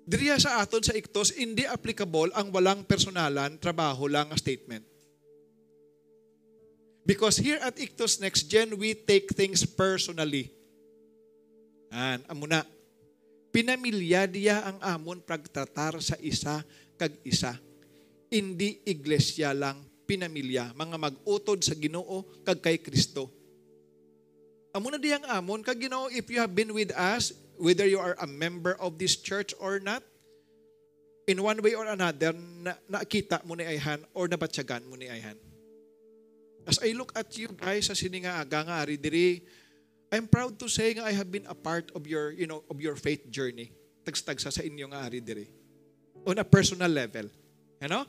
[0.05, 4.83] Diriya sa aton sa iktos, hindi applicable ang walang personalan, trabaho lang a statement.
[7.05, 10.51] Because here at Ictus Next Gen, we take things personally.
[11.93, 12.64] An, amo na.
[13.55, 16.64] Pinamilya diya ang amon pagtratar sa isa
[16.99, 17.55] kag isa.
[18.35, 19.79] Hindi iglesia lang
[20.11, 23.31] pinamilya, mga mag-utod sa Ginoo kag kay Kristo.
[24.75, 27.31] Amo na diyang amon kag Ginoo if you have been with us,
[27.62, 30.03] whether you are a member of this church or not,
[31.31, 35.38] in one way or another, na, nakita mo ni Ayhan or nabatsagan mo ni Ayhan.
[36.66, 39.44] As I look at you guys sa sininga aga nga ari diri,
[40.12, 42.81] I'm proud to say nga I have been a part of your, you know, of
[42.81, 43.73] your faith journey.
[44.05, 45.49] Tagstagsa sa inyo nga ari diri.
[46.25, 47.29] On a personal level.
[47.81, 48.05] You know?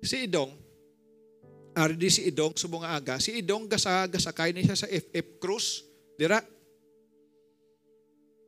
[0.00, 0.52] Si Idong,
[1.76, 5.84] ari di si Idong subong aga, si Idong gasa gasakay ni siya sa FF Cruise,
[6.16, 6.40] dira.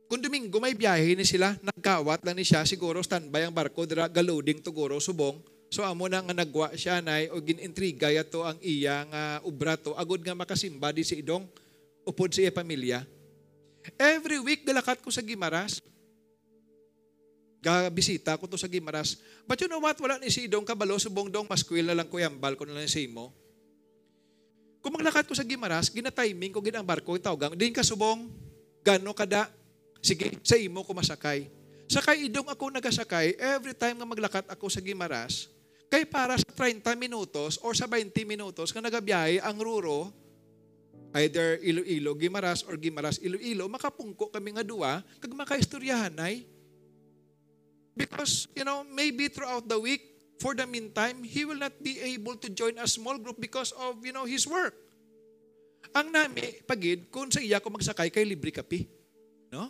[0.09, 4.05] Kung Domingo may biyahe ni sila, nagkawat lang ni siya, siguro standby ang barko, dira
[4.09, 5.41] galuding tuguro subong,
[5.73, 9.97] So amo na nga nagwa siya nay o ginintriga yato ang iya nga ubra to.
[9.97, 11.49] Agud nga makasimba di si idong.
[12.05, 13.01] Upod sa iya pamilya.
[13.97, 15.81] Every week galakat ko sa Gimaras.
[17.63, 19.15] Gabisita ko to sa Gimaras.
[19.47, 19.95] But you know what?
[20.03, 22.91] Wala ni si idong kabalo subong dong maskwil na lang ko yambal ko na lang
[22.91, 23.31] sa imo.
[24.83, 28.27] Kung maglakat ko sa Gimaras, gina-timing ko ginang barko tawgang din ka subong
[28.83, 29.47] gano kada
[30.03, 31.47] sige sa imo ko masakay.
[31.87, 35.47] Sakay idong ako nagasakay, every time nga maglakat ako sa Gimaras,
[35.93, 40.09] Kay para sa 30 minutos or sa 20 minutos nga nagabiyahe ang ruro,
[41.21, 46.49] either Iloilo, Gimaras or Gimaras, Iloilo, makapungko kami nga duwa, kag makaistoryahan ay.
[47.93, 50.01] Because, you know, maybe throughout the week,
[50.41, 54.01] for the meantime, he will not be able to join a small group because of,
[54.01, 54.73] you know, his work.
[55.93, 58.89] Ang nami, pagid, kung sa iya ko magsakay, kay libre kape.
[59.53, 59.69] No?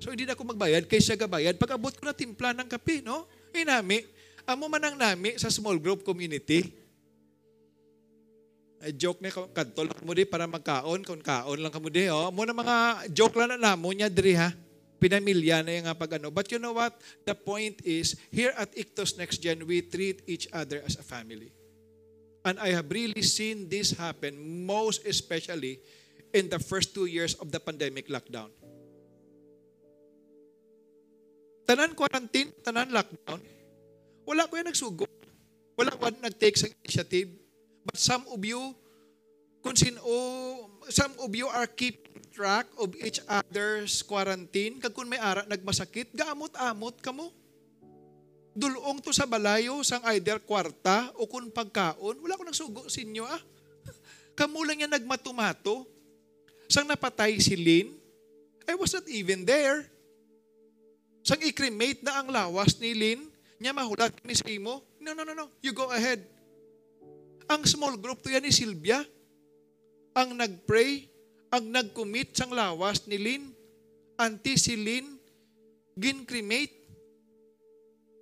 [0.00, 1.60] So, hindi na ako magbayad, kay siya gabayad.
[1.60, 3.28] Pag abot ko na timpla ng kape, no?
[3.52, 4.00] Inami,
[4.50, 6.72] Amo man ang nami sa small group community.
[8.80, 12.08] Ay, joke na kadto lang mo di para magkaon, kung kaon lang kamo di.
[12.08, 12.32] Oh.
[12.32, 14.50] Mo na mga joke lang na namo niya diri ha.
[15.00, 16.28] Pinamilya na yung pag ano.
[16.28, 17.00] But you know what?
[17.24, 21.56] The point is, here at Ictus Next Gen, we treat each other as a family.
[22.44, 25.80] And I have really seen this happen, most especially
[26.36, 28.52] in the first two years of the pandemic lockdown.
[31.64, 33.40] Tanan quarantine, tanan lockdown,
[34.26, 35.06] wala ko yung nagsugo.
[35.78, 37.32] Wala ko nag-take sa initiative.
[37.86, 38.76] But some of you,
[39.64, 40.00] kung sino,
[40.92, 42.09] some of you are keep
[42.40, 44.80] track of each other's quarantine.
[44.80, 47.28] Kag kung may ara nagmasakit, gaamot-amot kamo.
[48.56, 53.28] Dulong to sa balayo, sang either kwarta o kung pagkaon, wala ko nagsugo sa inyo
[53.28, 53.36] ah.
[54.40, 55.84] Kamu lang yan nagmatumato.
[56.64, 57.92] Sang napatay si Lynn,
[58.64, 59.84] I was not even there.
[61.20, 63.28] Sang i-cremate na ang lawas ni Lynn,
[63.60, 64.80] Nya mahulat ni sa imo?
[65.04, 65.52] No, no, no, no.
[65.60, 66.24] You go ahead.
[67.44, 69.04] Ang small group to yan ni Silvia.
[70.16, 71.04] Ang nagpray,
[71.50, 73.50] ang nag-commit sang lawas ni Lynn.
[74.14, 75.18] Anti si Lynn,
[75.98, 76.78] gin-cremate.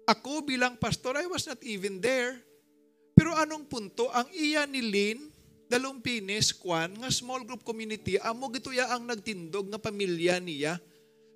[0.08, 2.40] Ako bilang pastor, I was not even there.
[3.12, 4.08] Pero anong punto?
[4.08, 5.20] Ang iya ni Lynn,
[5.68, 10.80] dalong pinis, kwan, nga small group community, amo gito ya ang nagtindog nga pamilya niya.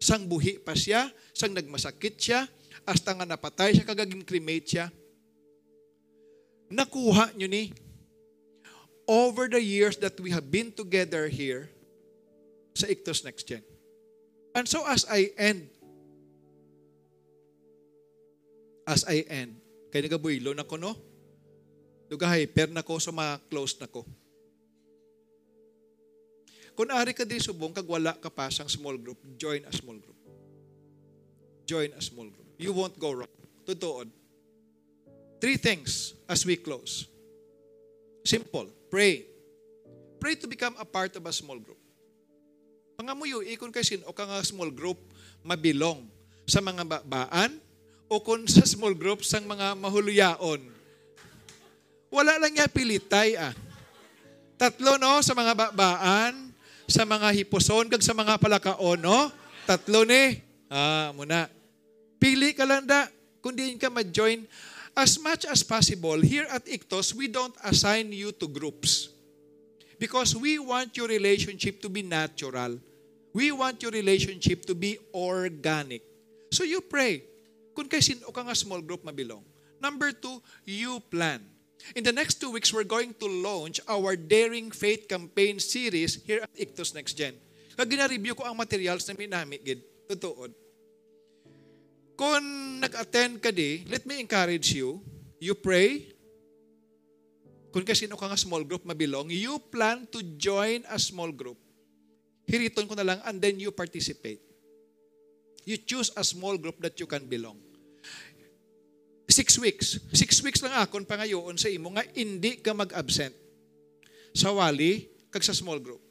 [0.00, 2.48] Sang buhi pa siya, sang nagmasakit siya,
[2.88, 4.86] hasta nga napatay siya kagaging cremate siya.
[6.72, 7.68] Nakuha nyo ni,
[9.04, 11.68] over the years that we have been together here
[12.72, 13.64] sa Ictus Next Gen.
[14.52, 15.68] And so as I end,
[18.84, 19.56] as I end,
[19.92, 20.92] kay nagabuylo na ko, no?
[22.08, 24.04] Duga hyper na ko, so ma-close na ko.
[26.72, 29.96] Kung ari ka di subong, kag wala ka pa sang small group, join a small
[29.96, 30.16] group.
[31.68, 32.48] Join a small group.
[32.58, 33.32] You won't go wrong.
[33.64, 34.08] Totoo.
[35.40, 37.06] Three things as we close.
[38.24, 38.70] Simple.
[38.90, 39.26] Pray.
[40.18, 41.81] Pray to become a part of a small group.
[43.02, 44.94] Pangamuyo, ikon kay sin o ka nga small group
[45.42, 46.06] mabilong
[46.46, 47.50] sa mga babaan
[48.06, 50.62] o kung sa small group sang mga mahuluyaon.
[52.14, 53.50] Wala lang niya pilitay ah.
[54.54, 56.54] Tatlo no sa mga babaan,
[56.86, 59.34] sa mga hipuson, kag sa mga palakaon no?
[59.66, 60.38] Tatlo ni.
[60.70, 61.50] Ah, muna.
[62.22, 63.10] Pili ka lang da
[63.42, 64.46] kung di ka ma-join
[64.94, 69.10] as much as possible, here at Ictos, we don't assign you to groups.
[69.98, 72.78] Because we want your relationship to be natural.
[73.32, 76.04] We want your relationship to be organic.
[76.52, 77.24] So you pray.
[77.72, 79.40] Kung kay sino ka nga small group mabilong.
[79.80, 81.40] Number two, you plan.
[81.96, 86.46] In the next two weeks, we're going to launch our Daring Faith campaign series here
[86.46, 87.34] at Ictos Next Gen.
[87.74, 89.82] Kag gina-review ko ang materials na minami, gid.
[90.06, 90.46] Totoo.
[92.14, 92.44] Kung
[92.78, 95.02] nag-attend ka di, let me encourage you.
[95.42, 96.12] You pray.
[97.72, 101.58] Kung kasi sino ka nga small group mabilong, you plan to join a small group.
[102.52, 104.44] Hiriton ko na lang, and then you participate.
[105.64, 107.56] You choose a small group that you can belong.
[109.24, 109.96] Six weeks.
[110.12, 113.32] Six weeks lang akon pa ngayon sa imo nga hindi ka mag-absent
[114.36, 116.04] sa wali kag sa small group.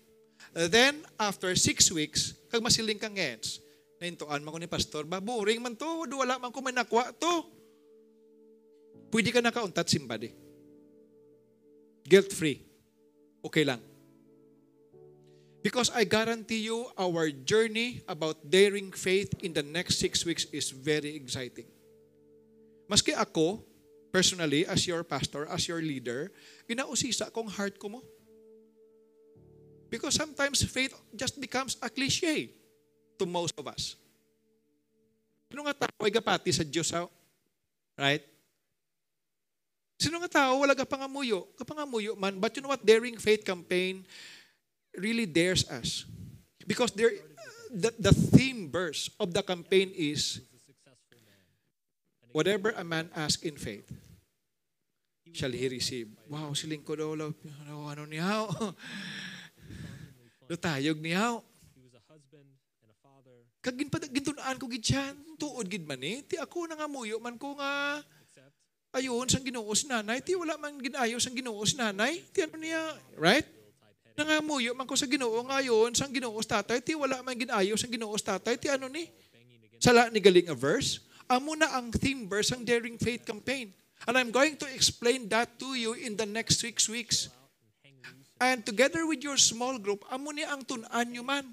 [0.57, 3.61] Then, after six weeks, kag masiling kang ngets,
[4.01, 7.33] naintuan man ko ni pastor, ba, boring man to, wala man ko may nakwa to.
[9.13, 10.33] Pwede ka nakauntat simbadi.
[12.09, 12.57] Guilt-free.
[13.45, 13.90] Okay lang.
[15.61, 20.73] Because I guarantee you, our journey about daring faith in the next six weeks is
[20.73, 21.69] very exciting.
[22.89, 23.61] Maski ako,
[24.09, 26.33] personally, as your pastor, as your leader,
[26.65, 28.01] ginausisa kong heart ko mo.
[29.93, 32.49] Because sometimes faith just becomes a cliche
[33.21, 34.01] to most of us.
[35.51, 36.89] Sino nga tao ay gapati sa Diyos?
[37.99, 38.23] Right?
[40.01, 41.45] Sino nga tao wala ka pangamuyo?
[41.53, 42.41] Kapangamuyo man.
[42.41, 42.81] But you know what?
[42.81, 44.01] Daring Faith campaign
[44.97, 46.05] really dares us.
[46.67, 47.11] Because there,
[47.71, 50.41] the, the theme verse of the campaign is,
[52.31, 53.91] whatever a man asks in faith,
[55.33, 56.11] shall he receive.
[56.27, 57.33] Wow, siling ko daw, ano,
[57.87, 58.47] ano niya?
[60.51, 61.39] Lutayog niya.
[61.75, 62.47] He was a husband
[62.83, 66.19] and a father, Kag ginpad gintunaan ko gid siya, tuod gid man eh.
[66.27, 68.03] Ti ako na nga muyo man ko nga
[68.91, 72.19] ayon sang Ginoo si nanay, ti wala man ginayo sang Ginoo si nanay.
[72.35, 73.47] Ti ano niya, right?
[74.21, 78.13] Nangamuyo man ko sa Ginoo ngayon sang Ginoo tatay, ti wala man ginayo sang Ginoo
[78.13, 79.09] tatay, ti ano ni?
[79.81, 81.01] Sala ni galing a verse.
[81.25, 83.73] Amo na ang theme verse ang Daring Faith campaign.
[84.05, 87.33] And I'm going to explain that to you in the next six weeks.
[88.37, 91.45] And together with your small group, amo ni ang tunan nyo man.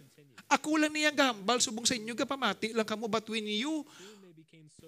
[0.48, 3.84] Ako lang niya gambal, subong sa inyo, kapamati lang kamo, but when you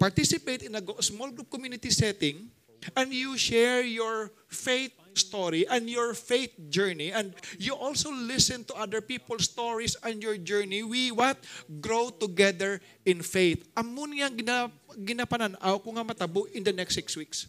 [0.01, 2.49] participate in a small group community setting,
[2.97, 8.75] and you share your faith story and your faith journey, and you also listen to
[8.75, 11.39] other people's stories and your journey, we what?
[11.81, 13.67] Grow together in faith.
[13.77, 17.47] Amo niya gina, ginapananaw ko nga matabo in the next six weeks.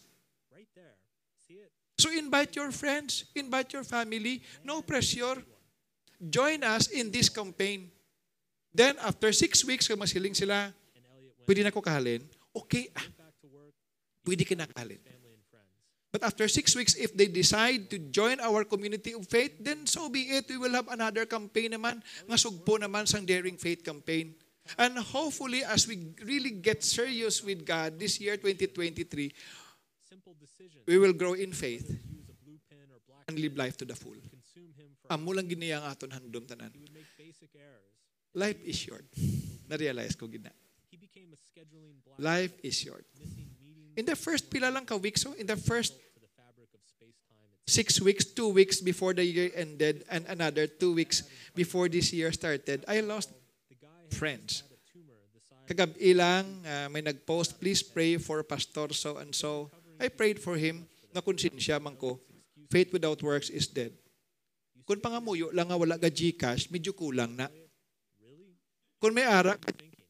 [2.02, 5.38] So invite your friends, invite your family, no pressure.
[6.18, 7.94] Join us in this campaign.
[8.74, 10.74] Then after six weeks, kung masiling sila,
[11.46, 12.26] pwede na ko kahalin,
[12.58, 13.06] okay, ah,
[14.26, 14.98] pwede ka na kahalin.
[16.12, 16.40] Family and friends.
[16.40, 20.10] But after six weeks, if they decide to join our community of faith, then so
[20.10, 20.50] be it.
[20.50, 24.36] We will have another campaign naman, nga sugpo naman sang Daring Faith campaign.
[24.78, 29.34] And hopefully, as we really get serious with God this year, 2023,
[30.88, 33.86] we will grow in faith Use a blue pen or black and live life to
[33.86, 34.16] the full.
[35.12, 36.72] Amo lang giniyang aton handom tanan.
[36.72, 37.92] he would make basic errors.
[38.32, 39.04] Life is short.
[39.68, 40.52] Na-realize ko gina.
[40.88, 43.04] He became a scheduling black Life is short.
[43.98, 46.00] In the first pila lang ka weeks, so in the first
[47.72, 51.24] six weeks, two weeks before the year ended, and another two weeks
[51.56, 53.32] before this year started, I lost
[54.12, 54.68] friends.
[55.64, 59.72] Kagabi lang, ah, may nag-post, please pray for Pastor so and so.
[59.96, 60.84] I prayed for him,
[61.16, 62.20] na konsensya man ko,
[62.68, 63.96] faith without works is dead.
[64.84, 67.48] Kung pangamuyo lang nga wala ka Gcash, medyo kulang na.
[69.00, 70.04] Kung may ara, thinking.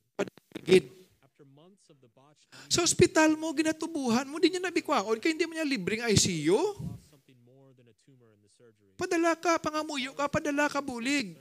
[0.65, 0.85] gid.
[1.21, 5.45] After months of the botched Sa ospital mo, ginatubuhan mo, di niya nabikwaon, kaya hindi
[5.45, 6.57] mo niya libreng ICU.
[6.57, 8.90] lost something more than a tumor in the surgery.
[9.01, 11.33] Padala ka, pangamuyo ka, padala ka bulig.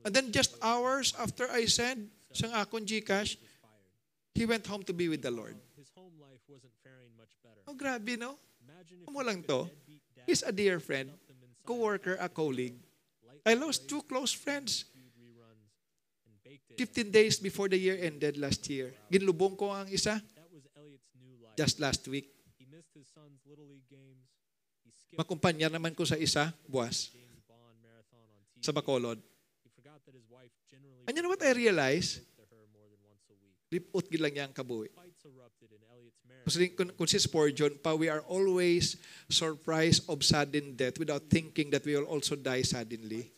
[0.00, 3.36] And then just hours after I sent sang akong Gcash,
[4.32, 5.60] he went home to be with the Lord.
[5.76, 5.92] His.
[7.68, 8.38] Oh, grabe, no?
[9.12, 9.68] Mo lang to.
[10.24, 11.12] He's a dear friend,
[11.66, 12.80] co-worker, a colleague.
[13.44, 14.86] I lost two close friends.
[14.94, 15.70] viewed reruns
[16.26, 16.78] and baked it.
[16.78, 18.94] 15 days before the year ended last year.
[19.12, 21.54] Ginlubong ko ang isa That was Elliot's new life.
[21.54, 22.36] just last week.
[25.14, 27.14] Makumpanya naman ko sa isa, buwas,
[28.58, 29.22] sa Bacolod.
[31.06, 32.26] And you know what I realized?
[32.26, 33.54] spoke to her more than once a week.
[33.70, 34.90] Lipot gid lang niya ang kabuhi.
[36.74, 38.98] Kung, si Spurgeon pa, we are always
[39.30, 43.30] surprised of sudden death without thinking that we will also die suddenly.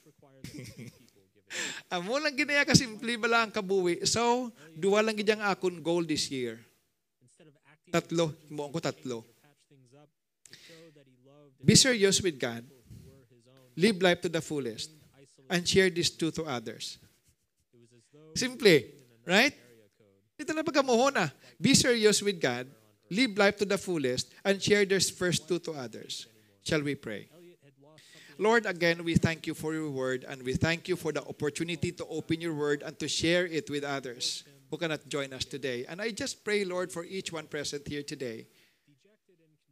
[1.93, 4.05] Amo lang ginaya ka simple bala ang kabuhi.
[4.05, 6.61] So, duwa lang gid ang akon goal this year.
[7.89, 9.25] Tatlo, himuon ko tatlo.
[11.65, 12.65] Be serious with God.
[13.77, 14.91] Live life to the fullest.
[15.51, 16.99] And share this truth to others.
[18.41, 18.83] Another
[19.27, 19.55] right?
[20.39, 21.29] Ito na pagkamuhon na.
[21.61, 22.67] Be serious with God.
[23.11, 24.31] Live life to the fullest.
[24.45, 26.27] And share this first truth to others.
[26.63, 27.29] Shall we pray?
[28.39, 31.91] Lord, again, we thank you for your word and we thank you for the opportunity
[31.91, 35.87] to open your word and to share it with others who cannot join us today.
[35.89, 38.47] And I just pray, Lord, for each one present here today.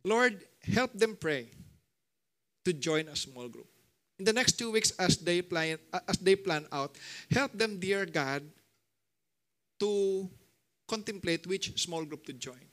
[0.03, 1.51] Lord, help them pray
[2.67, 3.71] to join a small group.
[4.19, 6.99] In the next two weeks, as they plan, as they plan out,
[7.31, 8.43] help them, dear God,
[9.79, 10.29] to
[10.89, 12.67] contemplate which small group to join.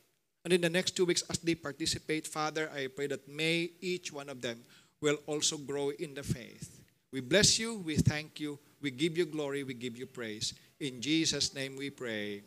[0.44, 4.12] And in the next two weeks, as they participate, Father, I pray that may each
[4.12, 4.66] one of them
[5.00, 6.82] will also grow in the faith.
[7.12, 10.56] We bless you, we thank you, we give you glory, we give you praise.
[10.80, 12.42] In Jesus' name we pray.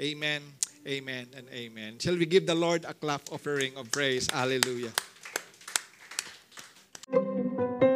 [0.00, 0.42] Amen,
[0.86, 1.98] amen, and amen.
[1.98, 4.30] Shall we give the Lord a clap offering of praise?
[4.30, 4.92] Hallelujah.
[7.56, 7.91] Thank you